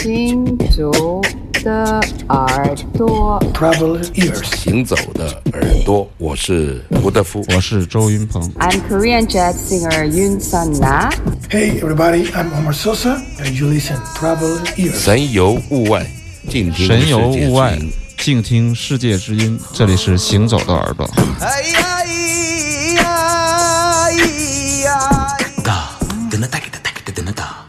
[0.00, 1.20] 行走
[1.62, 8.42] 的耳朵，Traveling ears，行走的耳朵，我是胡德夫，我是周云鹏。
[8.54, 11.10] I'm Korean jazz singer Yun Sun Na.
[11.50, 14.94] Hey everybody, I'm Omar Sosa, and you listen Traveling ears。
[14.94, 16.06] 神游物外，
[16.48, 17.78] 静听神游物外，
[18.16, 19.60] 静听世界之音。
[19.74, 21.04] 这里是行走的耳朵。
[21.42, 25.90] 哎呀咿呀咿呀，哒，
[26.30, 27.66] 噔噔哒哒哒哒噔噔哒，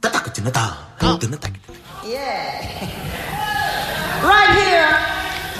[0.00, 0.89] 哒哒噔噔哒，噔噔哒。
[2.04, 2.96] Yeah.
[4.20, 4.90] Right here,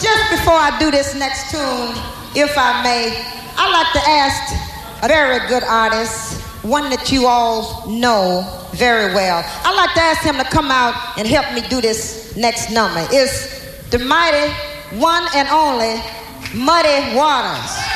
[0.05, 1.97] just before I do this next tune,
[2.37, 3.09] if I may,
[3.57, 9.43] I'd like to ask a very good artist, one that you all know very well.
[9.65, 13.01] I'd like to ask him to come out and help me do this next number.
[13.11, 14.53] It's the mighty
[15.01, 15.97] one and only
[16.53, 17.90] Muddy Waters.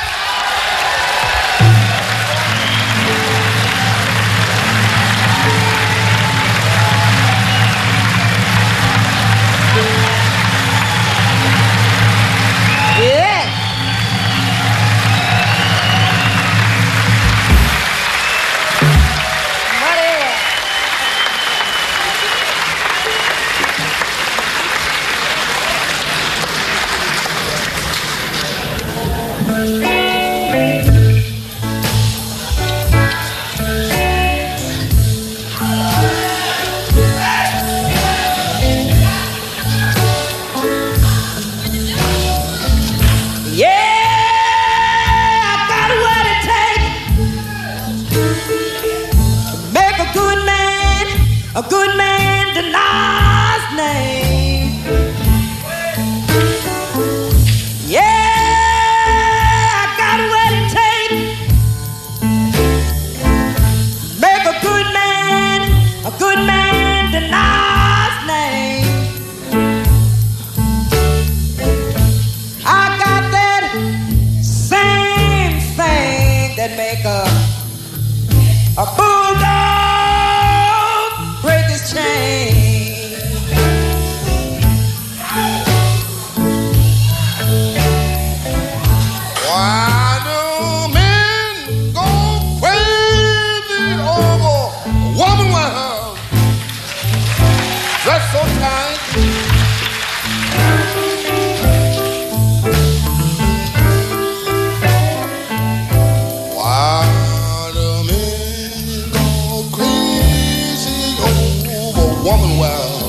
[112.25, 112.99] woman well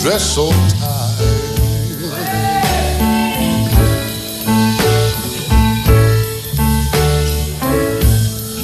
[0.00, 0.48] dressed so
[0.78, 1.16] tight.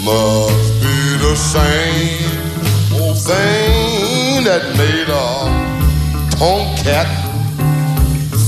[0.04, 7.08] Must be the same old thing that made a tomcat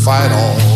[0.05, 0.74] fight on.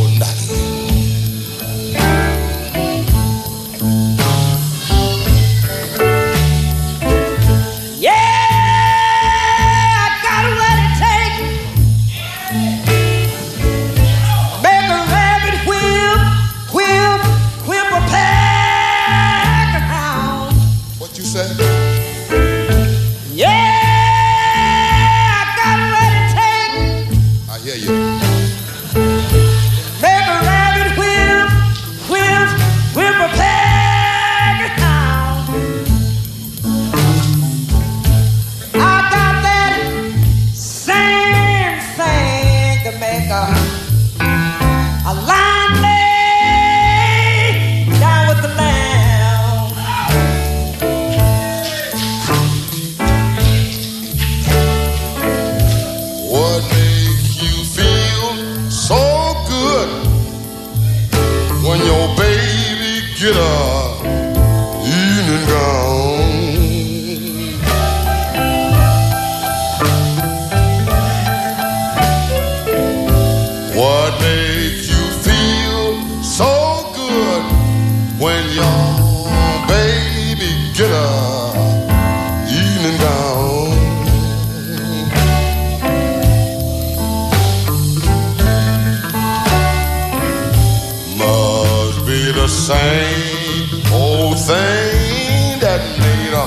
[92.69, 96.45] same old thing that made a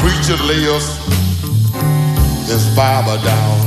[0.00, 0.98] preacher lay us
[2.48, 3.61] his Bible down.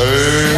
[0.00, 0.49] Hey.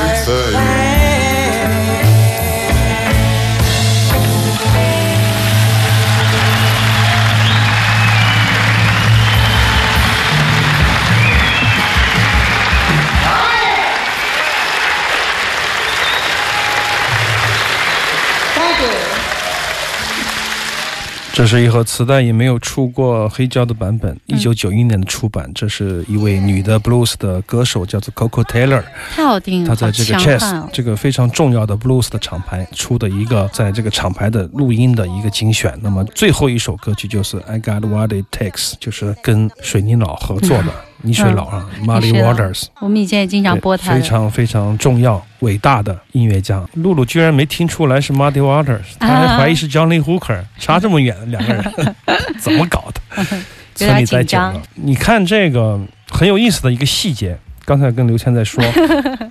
[21.43, 25.51] 这是一盒磁带，也没有出过黑胶的版本，一九九一年的出版。
[25.53, 28.85] 这是一位女的 blues 的歌手，叫做 Coco Taylor。
[29.17, 35.77] 太好听了，她在这个 Chess 哦这个非常重要的 blues 的厂牌出的一个，在这个厂牌的录音的一个精选。
[35.83, 40.73] 那么最后一首歌曲就是 I Got What It Takes，就是跟水泥佬合作的
[41.03, 42.67] 泥水佬啊，Muddy Waters。
[42.81, 43.93] 我们以前也经常播他。
[43.93, 46.63] 非常非常重要、伟大的音乐家。
[46.75, 51.95] 露露居然没听出来是 Muddy Waters，他还怀疑是 Johnny Hooker，差这么远 两个人，
[52.41, 53.25] 怎么搞的？
[53.75, 57.39] 村里待久紧张了，你看这个很有意思的一个细节。
[57.65, 58.63] 刚才跟刘谦在说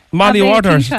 [0.09, 0.89] ，Muddy Waters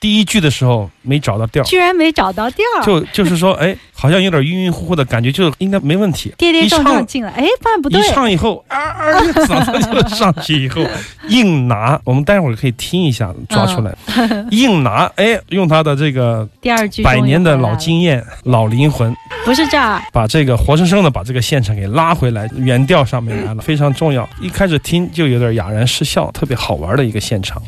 [0.00, 6.32] 第一句的时候没找到调，居然没找到调，就就是说，哎，好像有点晕晕乎乎的感觉，就应该没问题。
[6.38, 8.00] 跌跌撞撞进来，哎，发现不对。
[8.00, 10.82] 一，唱以后，啊啊，嗓子就上去以后，
[11.28, 13.94] 硬拿，我们待会儿可以听一下，抓出来，
[14.52, 19.14] 硬拿，哎，用他的这个第二句百年的老经验、老灵魂，
[19.44, 24.26] 不是这儿，把这个活生生的把这个现场给拉回来，原调上面来了，非常重要。
[24.40, 27.62] 一开始听就有点哑然失笑，特别好玩的一个现场。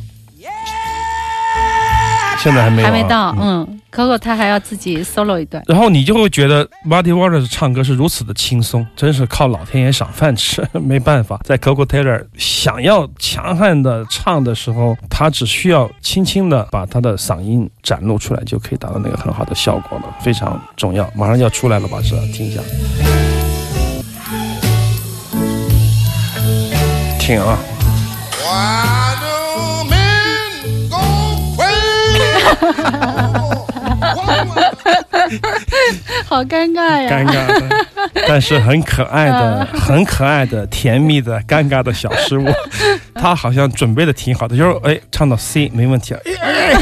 [2.43, 11.39] 现在还没有、啊，还没到，嗯嗯，Coco 他还要自己 solo 一段，然后你就会觉得 Muddy Waters 唱歌是如此的轻松，真是靠老天爷赏饭吃， 没办法。
[11.45, 21.09] 在 Coco Taylor 想要强悍的唱的时候，他只需要轻轻的把他的嗓音展露出来，就可以达到那个很好的效果了，非常重要。
[21.15, 22.03] 马上要出来了吧？
[22.03, 22.23] 是吧？
[22.35, 22.61] 听一下，
[27.21, 27.57] 听啊。
[28.43, 29.02] Why
[36.27, 37.69] 好尴尬呀，尴尬的，
[38.27, 42.49] 但是很可爱的、 很可爱的、甜蜜的、尴尬的小失误。
[43.15, 46.75] 他好像准备的挺好的，就是哎，唱到 C 没问题了，哎哎，哎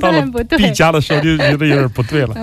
[0.00, 2.34] 到了 B 加的时候就觉得有点不对了。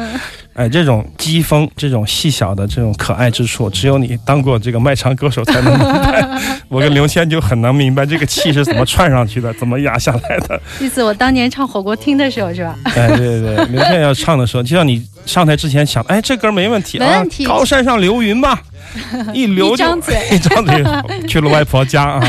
[0.59, 6.41] 哎，这种机锋、这种细小的这种可爱之处，只有你当过这个卖唱歌手才能明白。
[6.67, 10.61] 我跟刘谦就很能明白这个气是怎么串上去的，怎么压下来的。
[10.81, 12.75] 意思我当年唱火锅厅的时候是吧？
[12.93, 18.61] 哎，对对对，刘谦要唱的时候，就像你上台之前想，哎，这歌没问题啊高山上流云吧，
[19.33, 20.83] 一流就一张嘴一张嘴
[21.25, 22.21] 去了外婆家啊，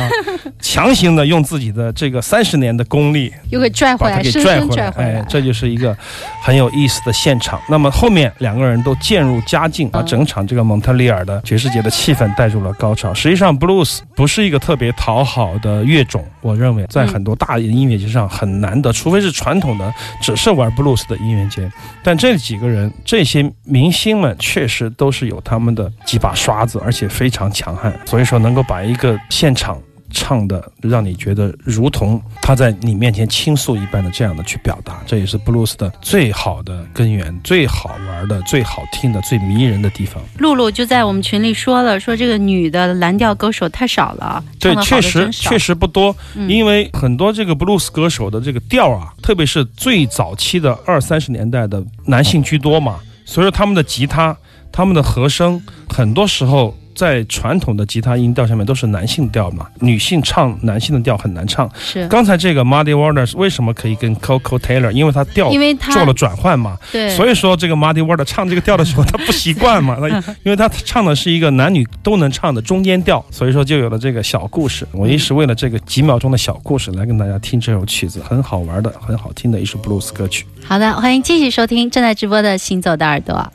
[0.61, 5.97] 强行的用自己的这个三十年的功力又给拽回来，给拽回来，哎，，这就是一个
[6.43, 7.61] 很有意思的现场。
[7.69, 13.13] 那么后面两个人都渐入佳境，把嗯整场这个蒙特利尔的爵士节的气氛带入了高潮。
[13.13, 19.93] 实际上，blues 不是一个特别讨好的乐种，我认为在很多大的音乐节上很难得，除非是传统的
[20.23, 21.71] 只是玩 blues 的音乐节。
[22.03, 27.93] 但这几个人，这些明星们确实都是有他们的几把刷子，而且非常强悍。
[28.05, 29.79] 所以说，能够把一个现场。
[30.11, 40.23] 唱的让你觉得如同他在你面前倾诉一般的这样的去表达，这也是布鲁斯的最好的根源、最好玩的、最好听的、最迷人的地方。
[40.39, 54.37] 露露就在我们群里说了，说这个女的蓝调歌手太少了，对确实确实不多，嗯因为很多这个布鲁斯歌手的这个调啊，特别是最早期的二三十年代的男性居多嘛，所以说他们的吉他、
[54.73, 61.71] 他们的和声，很多时候在传统的吉他音调下面都是男性调嘛，女性唱男性的调很难唱。
[61.79, 64.91] 是刚才这个 Muddy Waters 为什么可以跟 Coco Taylor？
[64.91, 70.09] 因为他调因为她做了转换嘛，对，所以说这个 Muddy Waters 唱这个调的时候他不习惯嘛，他
[70.45, 74.87] 因为他唱的是一个男女都能唱的中间调，所以说就有了这个小故事。
[74.93, 80.45] 我一时为了这个几秒钟的小故事来跟大家听这首曲子，很好玩的、很好听的一首 blues 歌曲。
[80.65, 83.51] 好的，欢迎继续收听正在直播的《行走的耳朵》。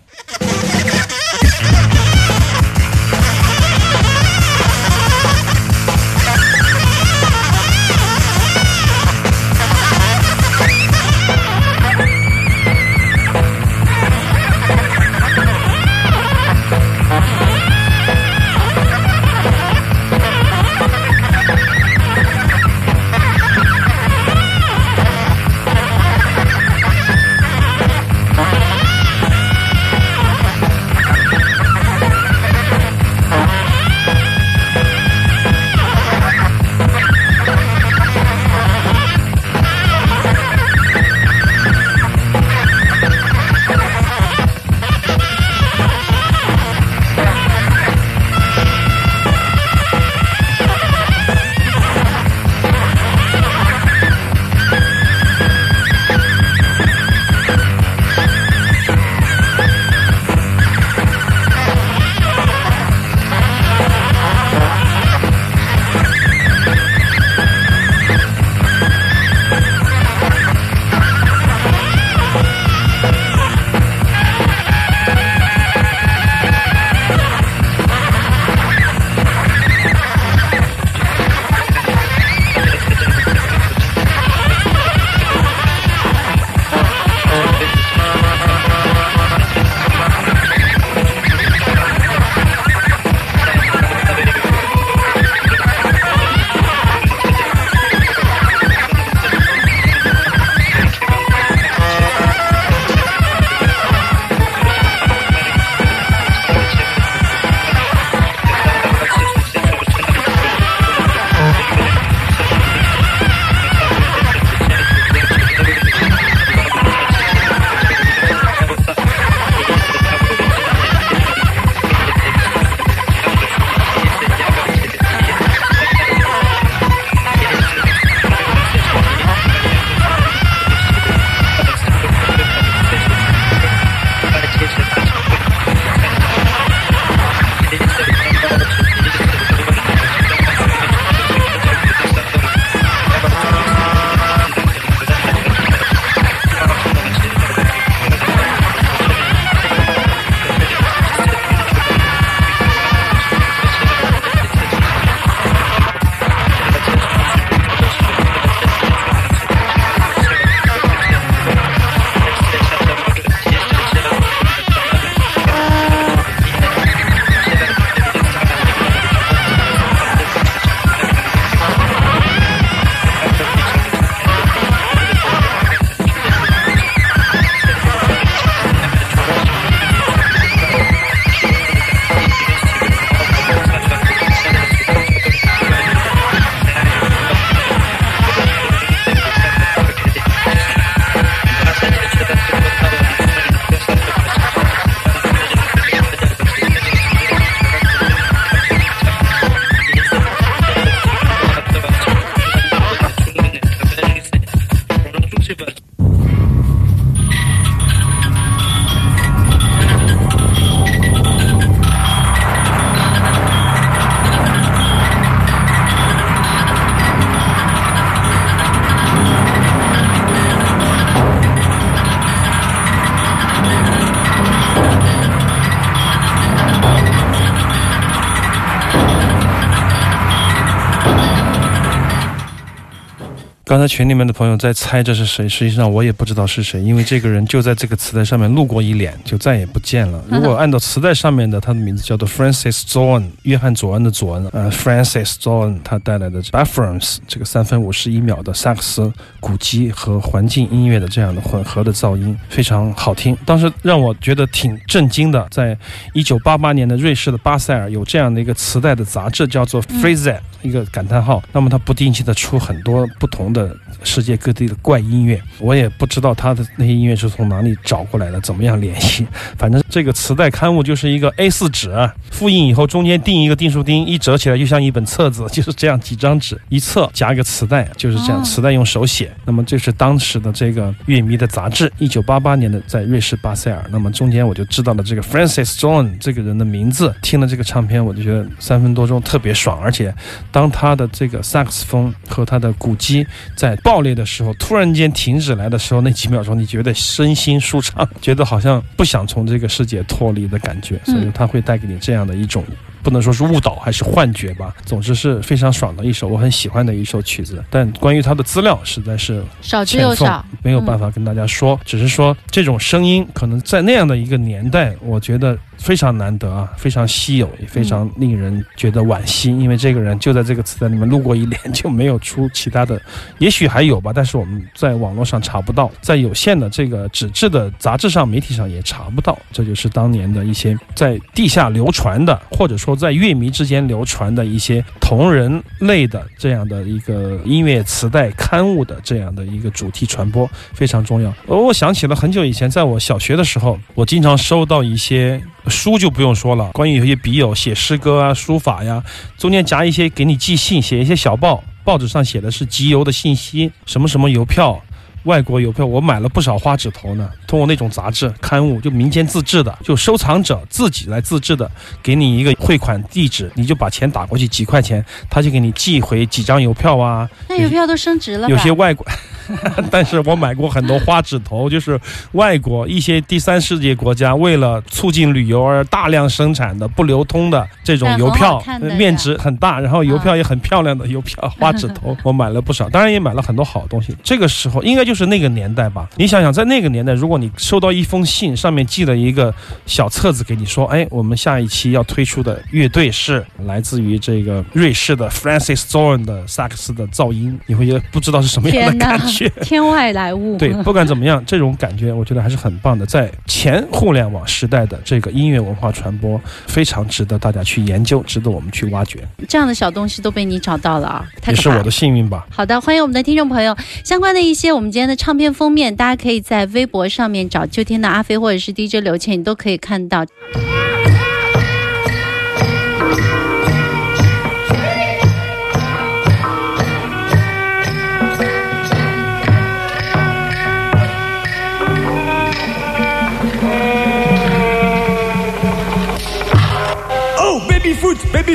[233.75, 240.23] 刚才群里面的朋友在猜这是谁，实际上我也不知道是谁，因为这个人就在这个磁带上面露过一脸，就再也不见了。
[240.29, 253.37] 如果按照磁带上面的，他的名字叫做 Francis zohn 约翰佐恩的佐恩，呃，Francis zohn 他带来的 Bathrooms 这个三分五十一秒的萨克斯、鼓机和环境音乐的这样的混合的噪音非常好听。
[253.45, 255.77] 当时让我觉得挺震惊的，在
[256.13, 261.43] 一九八八年的瑞士的巴塞尔有这样的一个磁带的杂志，叫做 Freeze，、一个感叹号。
[261.51, 263.64] 那么它不定期的出很多不同的
[264.03, 269.25] 世界各地的怪音乐，我也不知道他的那些音乐是从哪里找过来的，怎么样联系。
[269.57, 279.31] 反正这个磁带刊物就是一个 A4 纸，复印以后中间钉一个订书钉，一折起来就像一本册子，就是这样几张纸一册夹一个磁带，就是这样，哦磁带用手写。
[279.45, 283.85] 那么这是当时的这个乐迷的杂志，一九八八年的在瑞士巴塞尔。
[283.91, 290.13] 那么中间我就知道了这个 Francis John 这个人的名字，听了这个唱片我就觉得三分多钟特别爽，而且
[290.51, 293.25] 当他的这个萨克斯风和他的鼓机
[293.55, 302.63] 在爆裂的时候，突然间停止来的时候，那几秒钟你觉得身心舒畅，觉得好像不想从这个世界脱离的感觉，所以它会带给你这样的一种。
[303.05, 307.63] 不能说是误导还是幻觉吧，总之是非常爽的一首我很喜欢的一首曲子。
[307.69, 319.51] 但关于它的资料实在是少之又少，，没有办法跟大家说，只是说这种声音可能在那样的一个年代，我觉得非常难得啊，非常稀有，也非常令人觉得惋惜。
[319.51, 322.99] 因为这个人就在这个磁带里面录过一年，就没有出其他的，
[323.37, 329.37] 也许还有吧，但是我们在网络上查不到，在有限的这个纸质的杂志上、媒体上也查不到。
[329.51, 341.33] 这就是当年的一些在地下流传的，或者说在乐迷之间流传的一些同人类的这样的一个音乐磁带刊物的这样的一个主题传播非常重要。
[341.47, 349.03] 而我想起了很久以前，在我小学的时候，我经常收到一些书就不用说了，关于有些笔友写诗歌啊、书法呀，
[349.37, 354.81] 中间夹一些给你寄信，写一些小报，报纸上写的是集邮的信息，什么什么邮票。
[355.25, 357.29] 外国邮票，我买了不少花纸头呢。
[357.45, 361.69] 通过那种杂志刊物，就民间自制的，就收藏者自己来自制的，
[362.01, 367.29] 给你一个汇款地址，你就把钱打过去几块钱，他就给你寄回几张邮票啊。
[367.47, 368.49] 那邮票都升值了吧？
[368.49, 369.05] 有些外国，
[369.91, 371.99] 但是我买过很多花纸头，就是
[372.33, 378.63] 外国一些第三世界国家为了促进旅游而大量生产的不流通的这种邮票
[378.97, 384.15] 面值很大，然后邮票也很漂亮的邮票，花纸头我买了不少，当然也买了很多好东西。
[384.23, 386.07] 这个时候应该就是那个年代吧？
[386.15, 389.53] 你想想，在那个年代，如果你收到一封信，上面寄了一个
[389.85, 400.57] 小册子给你说，哎，我们下一期要推出的乐队是来自于这个瑞士的 Francis Zorn 的萨克斯的噪音，你会觉得不知道是什么样的感觉。， 天外来物。
[400.57, 403.05] 对，不管怎么样，这种感觉我觉得还是很棒的。
[403.05, 412.45] 在前互联网时代的这个音乐文化传播，非常值得大家去研究，值得我们去挖掘，这样的小东西都被你找到了啊，也是我的幸运吧。
[412.49, 420.25] 好的，欢迎我们的听众朋友，相关的一些我们今天的唱片封面，大家可以在微博上面找秋天的阿飞或者是 DJ 刘倩，你都可以看到。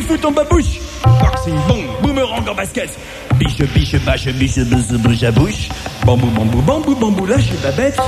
[0.03, 0.81] Foot, baby foot en babouche.
[1.05, 2.91] Boxing, bon, boomerang en basket.
[3.39, 5.69] Biche, biche, bâche, biche, bouche, bouche à bouche.
[6.05, 7.99] Bambou, bambou, bambou, bambou, lâche la bête.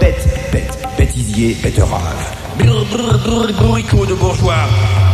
[0.00, 2.36] Bête, bête, bêtisier, bêterave.
[2.58, 4.54] Brr, brr, brr, bourricot de bourgeois.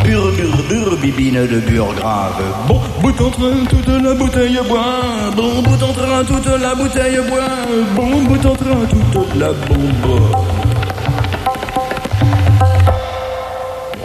[0.05, 2.43] Bur, bur, bur, bibine de bure grave.
[2.69, 5.01] Bon, bout en train, toute la bouteille bois.
[5.37, 7.95] Bon, bout en train, toute la bouteille bois.
[7.95, 10.56] Bon, bout en train, toute la bombe.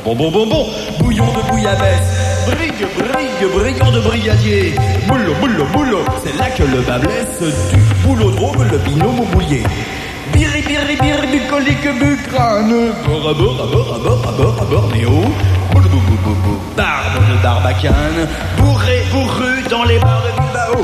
[0.04, 0.66] Bon, bon, bon, bon,
[1.00, 2.48] bouillon de bouillabaisse.
[2.48, 4.74] Brigue, brigue, brigand de brigadier.
[5.08, 7.40] Boulot, boulot, boulot, c'est là que le bas blesse.
[7.72, 9.62] Du boulot drôme, le binôme au boulier.
[10.34, 12.94] Biri, biri, biri, bucolique, bucrane.
[13.06, 15.12] Bord à bord, à bord, à bord, à bord, à bornéo.
[15.72, 16.60] Boulou, bou, bou, bou, bou.
[16.76, 18.28] Barbe de barbacane.
[18.58, 20.84] Bourré, bourru dans les bars de Bilbao.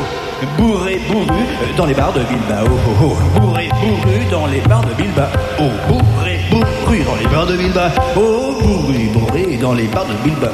[0.57, 1.45] Bourré, bourru
[1.77, 2.67] dans les bars de Bilbao.
[2.69, 3.39] Oh, oh.
[3.39, 5.25] Bourré, bourru dans les bars de Bilbao.
[5.59, 7.89] Oh, bourré, bourru dans les bars de Bilbao.
[8.15, 8.19] Oh,
[8.61, 10.49] bourré, bourré dans les bars de Bilbao.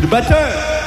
[0.00, 0.85] Le batteur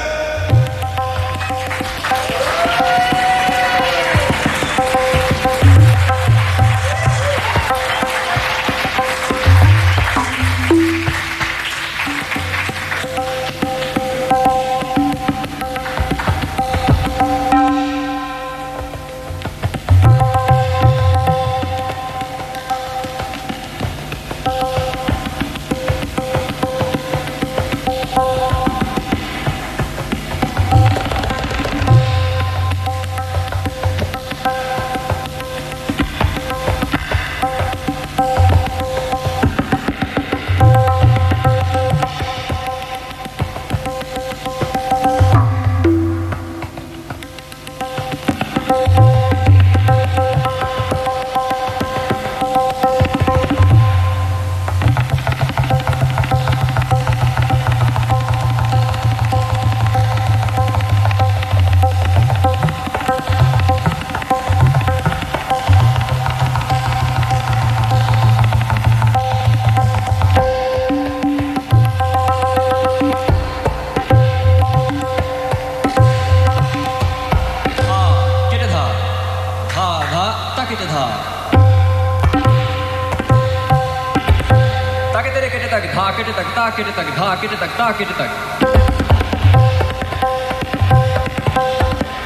[86.69, 88.29] ताकिट तक, धाकिट तक, ताकिट तक।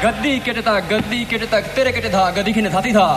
[0.03, 3.07] गद्दी किट तक, गद्दी किट तक, तेरे किट था गदी खिन थाती था।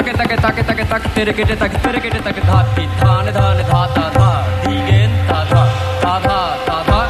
[0.00, 5.68] タケタケタケタケタケテレケテタケテレケテタケタティタネタネタタタディゲンタタ
[6.00, 7.04] タタタタ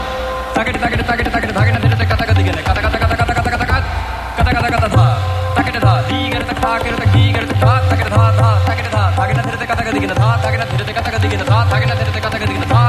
[0.55, 5.19] タケテタケテタケテタケテタケテテテカタカディゲネカタカタカタカタカタカタカタカタカタタ
[5.55, 12.80] タケテタディゲルタタケルタディゲルタタタケテタタタケテタタケナテレテカタカディゲネタタケナテレテカタカディゲネタタケナテレテカタカディゲネタ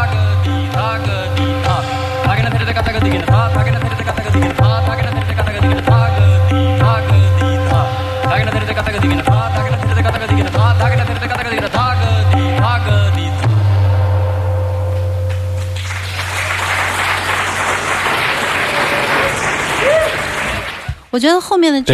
[21.22, 21.94] 觉得后面的这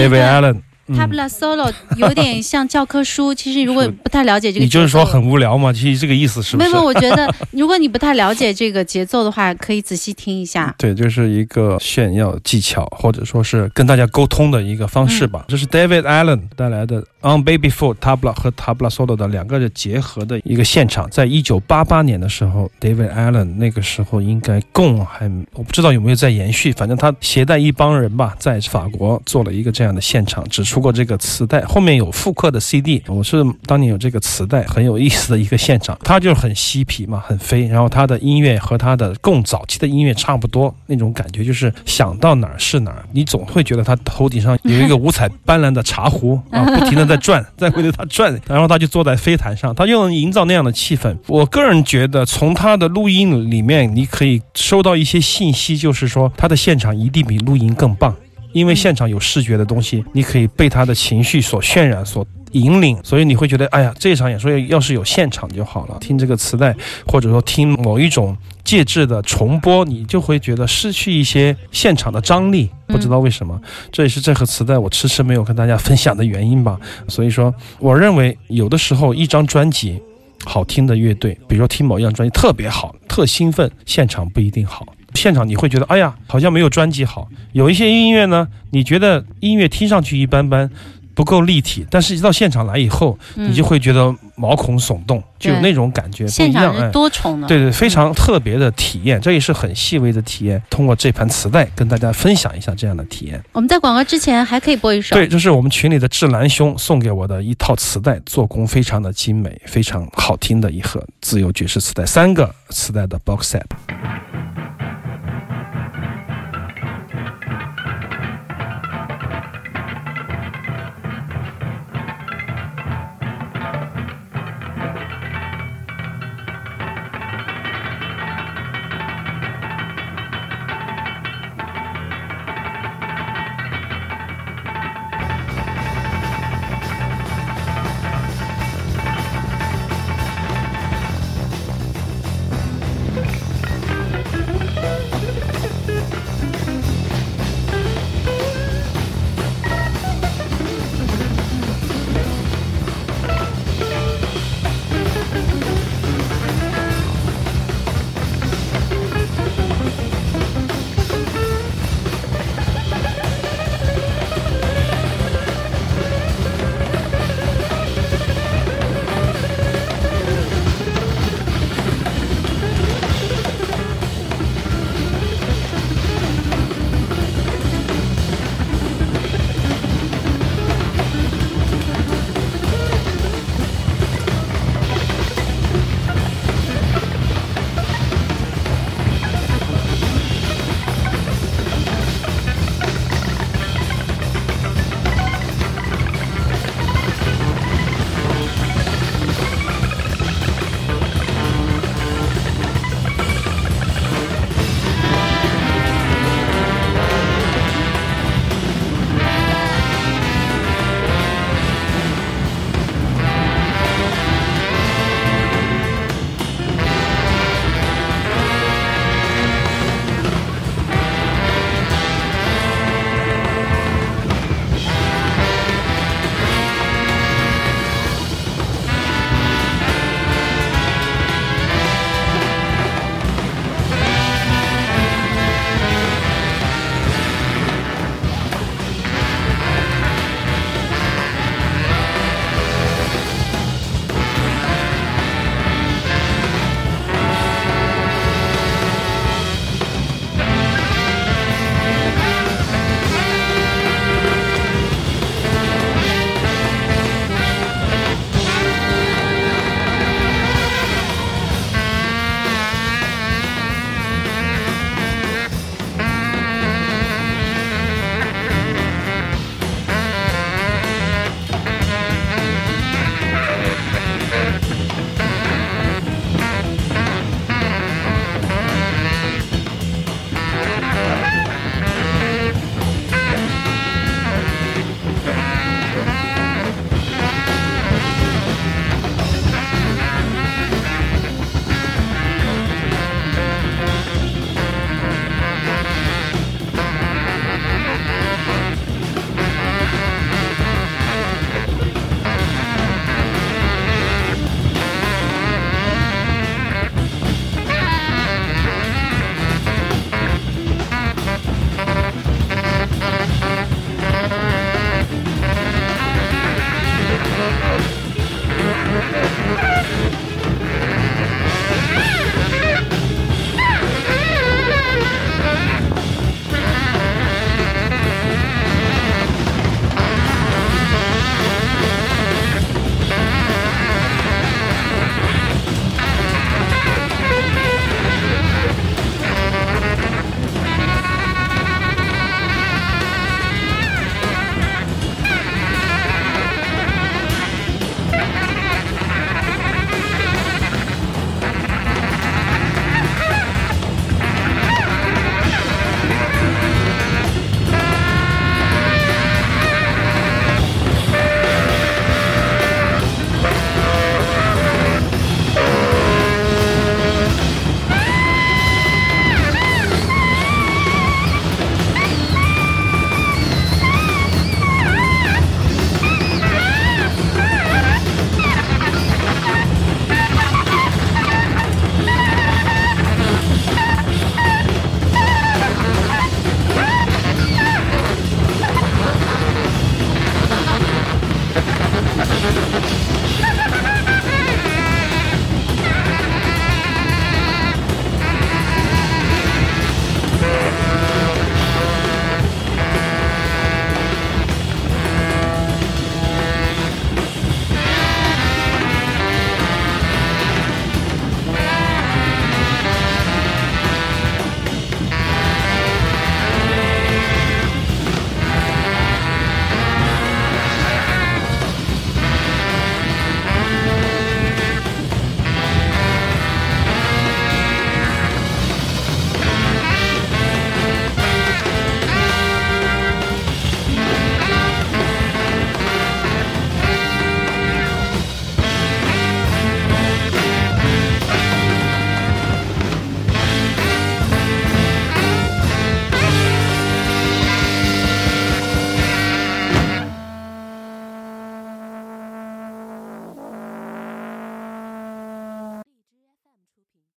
[0.89, 3.33] 嗯，Tabla Solo 有点像教科书。
[3.33, 5.73] 其实如果不太了解这个， 你就是说很无聊嘛？
[5.73, 6.69] 其实这个意思是不是？
[6.69, 10.73] 没有，我觉得 如果你不太了解这个节奏的话，可以仔细听一下。
[10.77, 15.43] 对，就是一个炫耀技巧，或者说是跟大家沟通的一个方式吧。
[15.49, 21.09] 这是 David Allen 带来的《On Baby Foot》Tabla 和 Tabla Solo 的两个的结合的一个现场。
[21.09, 33.01] 在一九八八年的时候，David Allen 那个时候应该共还我不知道有没有在延续，反正他携带一帮人吧，在法国做了一个这样的现场，只出过这个磁带，后面有复刻的 CD。
[33.07, 35.97] 我是当年有这个磁带，很有意思的一个现场。
[36.03, 43.03] 他就是很嬉皮嘛，很飞，然后他的音乐和他的更早期的音乐差不多，那种感觉就是想到哪儿是哪儿。
[43.11, 51.15] 你总会觉得他头顶上有一个五彩斑斓的茶壶啊，不停的在转， 在围着他转，然后他就坐在飞毯上，他就能营造那样的气氛。
[51.27, 58.13] 我个人觉得，从他的录音里面，你可以收到一些信息，就是说他的现场一定比录音更棒。
[58.53, 65.97] 因为现场有视觉的东西，你可以被他的情绪所渲染、所引领，所以你会觉得，哎呀，这场演说要是有现场就好了。
[65.99, 72.69] 听这个磁带，或者说听某一种介质的重播，你就会觉得失去一些现场的张力。
[72.87, 73.59] 不知道为什么，
[73.91, 76.79] 这也是这盒磁带我迟迟没有跟大家分享的原因吧。
[77.09, 80.01] 所以说，我认为有的时候一张专辑，
[80.45, 84.85] 好听的乐队，比如说听某一张专辑特别好，特兴奋，现场不一定好。
[85.13, 87.27] 现场你会觉得，哎呀，好像没有专辑好。
[87.51, 90.69] 有一些音乐呢，你觉得音乐听上去一般般，
[91.17, 96.91] 不够立体，但是一到现场来以后，嗯你就会觉得毛孔耸动，就有那种感觉不一样。
[96.91, 100.61] 多重的，对对，非常特别的体验，这也是很细微的体验。
[100.69, 103.43] 通过这盘磁带跟大家分享一下这样的体验。
[103.53, 113.63] 我们在广告之前还可以播一首，对，这是我们群里的志兰兄送给我的一套磁带，做工非常的精美，非常好听的一盒自由爵士磁带，三个磁带的 box set。